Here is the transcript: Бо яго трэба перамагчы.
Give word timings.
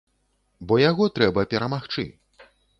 Бо 0.71 0.79
яго 0.89 1.07
трэба 1.19 1.45
перамагчы. 1.53 2.09